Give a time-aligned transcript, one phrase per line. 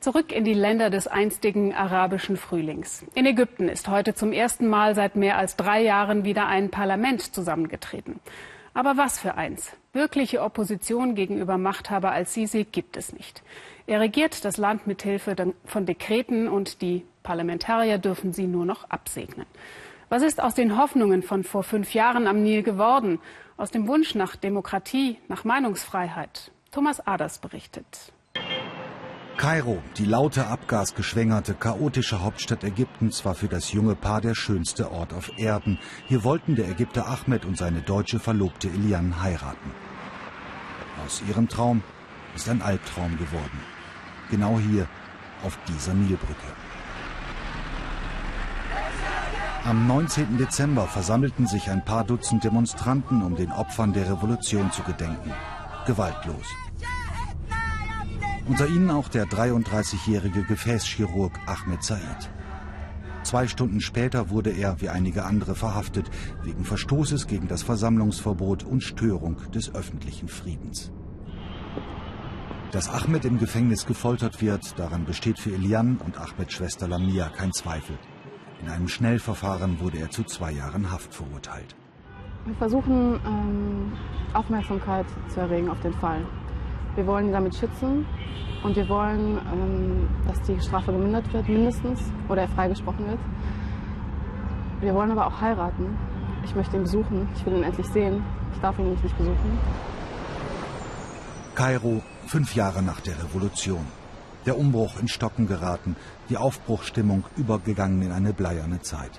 [0.00, 3.04] Zurück in die Länder des einstigen arabischen Frühlings.
[3.14, 7.34] In Ägypten ist heute zum ersten Mal seit mehr als drei Jahren wieder ein Parlament
[7.34, 8.20] zusammengetreten.
[8.74, 9.72] Aber was für eins?
[9.92, 13.42] Wirkliche Opposition gegenüber Machthaber al-Sisi gibt es nicht.
[13.88, 15.34] Er regiert das Land mit Hilfe
[15.64, 19.46] von Dekreten und die Parlamentarier dürfen sie nur noch absegnen.
[20.10, 23.18] Was ist aus den Hoffnungen von vor fünf Jahren am Nil geworden?
[23.56, 26.52] Aus dem Wunsch nach Demokratie, nach Meinungsfreiheit?
[26.70, 28.12] Thomas Aders berichtet.
[29.38, 35.14] Kairo, die laute, abgasgeschwängerte, chaotische Hauptstadt Ägyptens, war für das junge Paar der schönste Ort
[35.14, 35.78] auf Erden.
[36.08, 39.70] Hier wollten der Ägypter Ahmed und seine deutsche Verlobte Elian heiraten.
[41.06, 41.84] Aus ihrem Traum
[42.34, 43.60] ist ein Albtraum geworden.
[44.28, 44.88] Genau hier,
[45.44, 46.48] auf dieser Nilbrücke.
[49.64, 50.36] Am 19.
[50.36, 55.32] Dezember versammelten sich ein paar Dutzend Demonstranten, um den Opfern der Revolution zu gedenken.
[55.86, 56.46] Gewaltlos.
[58.48, 62.30] Unter ihnen auch der 33-jährige Gefäßchirurg Ahmed Said.
[63.22, 66.10] Zwei Stunden später wurde er, wie einige andere, verhaftet,
[66.44, 70.90] wegen Verstoßes gegen das Versammlungsverbot und Störung des öffentlichen Friedens.
[72.70, 77.52] Dass Ahmed im Gefängnis gefoltert wird, daran besteht für Elian und Ahmeds Schwester Lamia kein
[77.52, 77.98] Zweifel.
[78.62, 81.76] In einem Schnellverfahren wurde er zu zwei Jahren Haft verurteilt.
[82.46, 83.92] Wir versuchen, ähm,
[84.32, 86.24] Aufmerksamkeit zu erregen auf den Fall.
[86.98, 88.04] Wir wollen ihn damit schützen
[88.64, 93.20] und wir wollen, ähm, dass die Strafe gemindert wird, mindestens, oder er freigesprochen wird.
[94.80, 95.96] Wir wollen aber auch heiraten.
[96.44, 97.28] Ich möchte ihn besuchen.
[97.36, 98.24] Ich will ihn endlich sehen.
[98.52, 99.58] Ich darf ihn nämlich nicht besuchen.
[101.54, 103.86] Kairo, fünf Jahre nach der Revolution.
[104.44, 105.94] Der Umbruch in Stocken geraten,
[106.28, 109.12] die Aufbruchstimmung übergegangen in eine bleierne Zeit.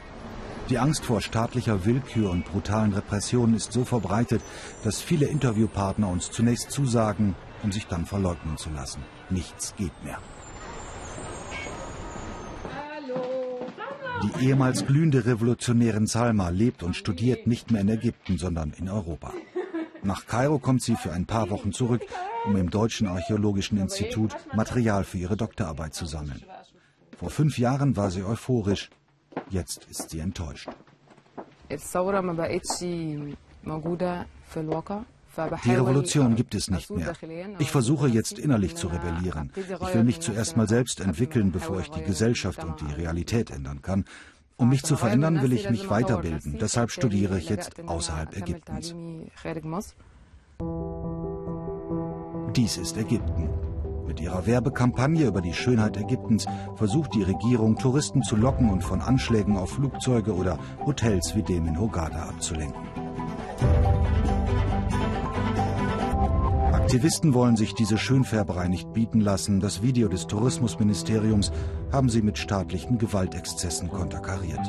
[0.69, 4.41] Die Angst vor staatlicher Willkür und brutalen Repressionen ist so verbreitet,
[4.83, 9.03] dass viele Interviewpartner uns zunächst zusagen, um sich dann verleugnen zu lassen.
[9.29, 10.19] Nichts geht mehr.
[14.23, 19.33] Die ehemals glühende Revolutionärin Salma lebt und studiert nicht mehr in Ägypten, sondern in Europa.
[20.03, 22.02] Nach Kairo kommt sie für ein paar Wochen zurück,
[22.45, 26.43] um im Deutschen Archäologischen Institut Material für ihre Doktorarbeit zu sammeln.
[27.17, 28.89] Vor fünf Jahren war sie euphorisch,
[29.49, 30.70] jetzt ist sie enttäuscht.
[35.63, 37.13] Die Revolution gibt es nicht mehr.
[37.59, 39.51] Ich versuche jetzt innerlich zu rebellieren.
[39.55, 43.81] Ich will mich zuerst mal selbst entwickeln, bevor ich die Gesellschaft und die Realität ändern
[43.81, 44.05] kann.
[44.57, 46.57] Um mich zu verändern, will ich mich weiterbilden.
[46.59, 48.93] Deshalb studiere ich jetzt außerhalb Ägyptens.
[52.55, 53.49] Dies ist Ägypten.
[54.05, 59.01] Mit ihrer Werbekampagne über die Schönheit Ägyptens versucht die Regierung, Touristen zu locken und von
[59.01, 62.98] Anschlägen auf Flugzeuge oder Hotels wie dem in Hogada abzulenken.
[66.89, 69.60] Aktivisten wollen sich diese Schönfärberei nicht bieten lassen.
[69.60, 71.52] Das Video des Tourismusministeriums
[71.92, 74.66] haben sie mit staatlichen Gewaltexzessen konterkariert.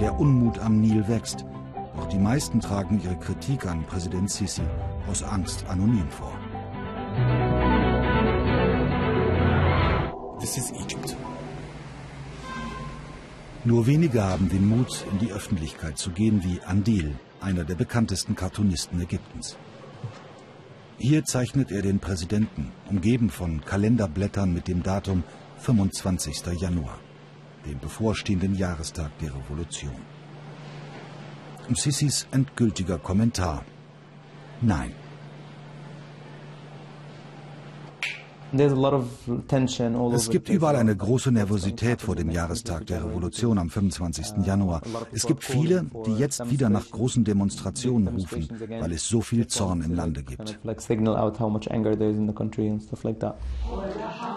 [0.00, 1.44] Der Unmut am Nil wächst.
[1.96, 4.62] Doch die meisten tragen ihre Kritik an Präsident Sisi
[5.10, 6.38] aus Angst anonym vor.
[13.66, 18.34] Nur wenige haben den Mut, in die Öffentlichkeit zu gehen, wie Andil, einer der bekanntesten
[18.34, 19.56] Cartoonisten Ägyptens.
[20.98, 25.24] Hier zeichnet er den Präsidenten, umgeben von Kalenderblättern mit dem Datum
[25.60, 26.60] 25.
[26.60, 26.98] Januar,
[27.64, 29.96] dem bevorstehenden Jahrestag der Revolution.
[31.74, 33.64] Sissis endgültiger Kommentar.
[34.60, 34.92] Nein.
[38.56, 44.46] Es gibt überall eine große Nervosität vor dem Jahrestag der Revolution am 25.
[44.46, 44.80] Januar.
[45.12, 49.82] Es gibt viele, die jetzt wieder nach großen Demonstrationen rufen, weil es so viel Zorn
[49.82, 50.60] im Lande gibt.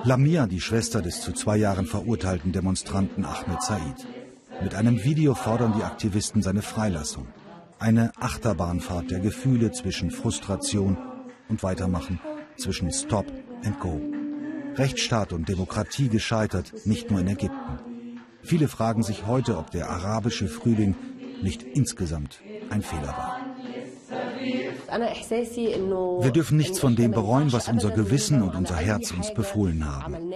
[0.04, 4.08] Lamia, die Schwester des zu zwei Jahren verurteilten Demonstranten Ahmed Said.
[4.64, 7.28] Mit einem Video fordern die Aktivisten seine Freilassung.
[7.78, 10.98] Eine Achterbahnfahrt der Gefühle zwischen Frustration
[11.50, 12.20] und Weitermachen,
[12.58, 13.28] zwischen Stop
[13.64, 14.00] and Go.
[14.76, 18.22] Rechtsstaat und Demokratie gescheitert, nicht nur in Ägypten.
[18.44, 20.96] Viele fragen sich heute, ob der arabische Frühling
[21.42, 23.37] nicht insgesamt ein Fehler war.
[26.21, 30.33] Wir dürfen nichts von dem bereuen, was unser Gewissen und unser Herz uns befohlen haben.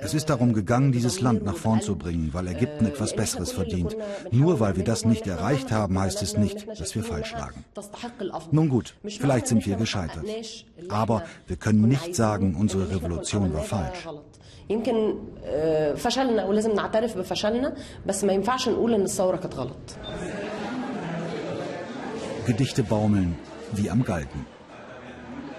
[0.00, 3.96] Es ist darum gegangen, dieses Land nach vorn zu bringen, weil Ägypten etwas Besseres verdient.
[4.30, 7.64] Nur weil wir das nicht erreicht haben, heißt es nicht, dass wir falsch lagen.
[8.50, 10.24] Nun gut, vielleicht sind wir gescheitert.
[10.88, 14.08] Aber wir können nicht sagen, unsere Revolution war falsch.
[14.70, 15.14] يمكن
[15.96, 17.74] فشلنا ولازم نعترف بفشلنا
[18.06, 19.96] بس ما ينفعش نقول ان الثوره كانت غلط
[22.46, 23.36] Gedichte baumeln
[23.73, 24.45] wie am Galgen.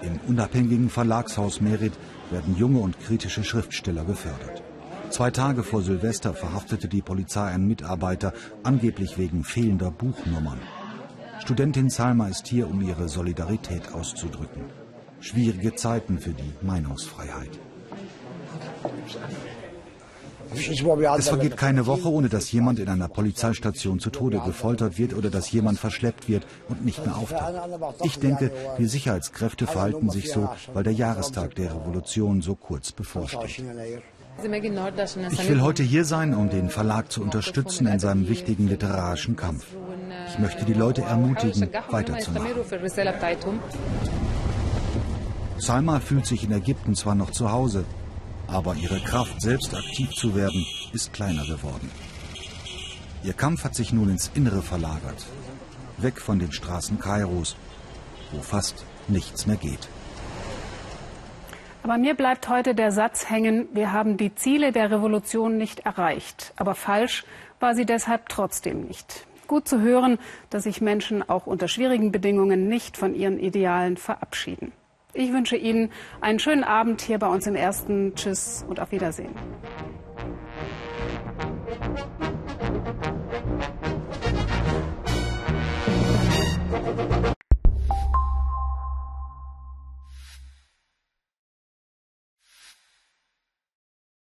[0.01, 1.93] Im unabhängigen Verlagshaus Merit
[2.31, 4.63] werden junge und kritische Schriftsteller gefördert.
[5.09, 8.33] Zwei Tage vor Silvester verhaftete die Polizei einen Mitarbeiter,
[8.63, 10.59] angeblich wegen fehlender Buchnummern.
[11.39, 14.65] Studentin Salma ist hier, um ihre Solidarität auszudrücken.
[15.19, 17.59] Schwierige Zeiten für die Meinungsfreiheit.
[21.17, 25.29] Es vergeht keine Woche, ohne dass jemand in einer Polizeistation zu Tode gefoltert wird oder
[25.29, 27.53] dass jemand verschleppt wird und nicht mehr auftaucht.
[28.03, 33.63] Ich denke, die Sicherheitskräfte verhalten sich so, weil der Jahrestag der Revolution so kurz bevorsteht.
[35.31, 39.65] Ich will heute hier sein, um den Verlag zu unterstützen in seinem wichtigen literarischen Kampf.
[40.29, 42.47] Ich möchte die Leute ermutigen, weiterzumachen.
[45.57, 47.83] Salma fühlt sich in Ägypten zwar noch zu Hause,
[48.51, 51.89] aber ihre Kraft, selbst aktiv zu werden, ist kleiner geworden.
[53.23, 55.25] Ihr Kampf hat sich nun ins Innere verlagert,
[55.97, 57.55] weg von den Straßen Kairos,
[58.31, 59.89] wo fast nichts mehr geht.
[61.83, 66.53] Aber mir bleibt heute der Satz hängen, wir haben die Ziele der Revolution nicht erreicht.
[66.55, 67.23] Aber falsch
[67.59, 69.25] war sie deshalb trotzdem nicht.
[69.47, 70.19] Gut zu hören,
[70.49, 74.71] dass sich Menschen auch unter schwierigen Bedingungen nicht von ihren Idealen verabschieden.
[75.19, 78.15] Ich wünsche Ihnen einen schönen Abend hier bei uns im Ersten.
[78.15, 79.35] Tschüss und auf Wiedersehen.